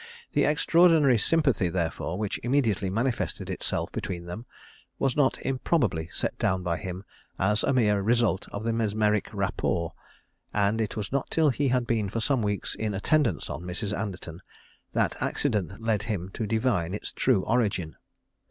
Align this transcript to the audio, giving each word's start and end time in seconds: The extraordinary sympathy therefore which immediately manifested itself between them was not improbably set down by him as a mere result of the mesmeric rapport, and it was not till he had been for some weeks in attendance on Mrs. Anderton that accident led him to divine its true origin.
The 0.33 0.45
extraordinary 0.45 1.19
sympathy 1.19 1.69
therefore 1.69 2.17
which 2.17 2.39
immediately 2.41 2.89
manifested 2.89 3.51
itself 3.51 3.91
between 3.91 4.25
them 4.25 4.47
was 4.97 5.15
not 5.15 5.39
improbably 5.43 6.07
set 6.11 6.35
down 6.39 6.63
by 6.63 6.77
him 6.77 7.03
as 7.37 7.61
a 7.61 7.71
mere 7.71 8.01
result 8.01 8.47
of 8.51 8.63
the 8.63 8.73
mesmeric 8.73 9.29
rapport, 9.31 9.93
and 10.55 10.81
it 10.81 10.97
was 10.97 11.11
not 11.11 11.29
till 11.29 11.51
he 11.51 11.67
had 11.67 11.85
been 11.85 12.09
for 12.09 12.19
some 12.19 12.41
weeks 12.41 12.73
in 12.73 12.95
attendance 12.95 13.47
on 13.47 13.61
Mrs. 13.61 13.95
Anderton 13.95 14.41
that 14.93 15.21
accident 15.21 15.79
led 15.79 16.01
him 16.01 16.31
to 16.33 16.47
divine 16.47 16.95
its 16.95 17.11
true 17.11 17.43
origin. 17.43 17.95